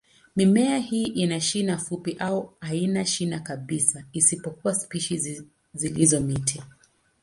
Mimea 0.35 0.77
hii 0.77 1.03
ina 1.03 1.39
shina 1.41 1.77
fupi 1.77 2.15
au 2.19 2.53
haina 2.59 3.05
shina 3.05 3.39
kabisa, 3.39 4.05
isipokuwa 4.13 4.75
spishi 4.75 5.43
zilizo 5.73 6.21
miti. 6.21 6.63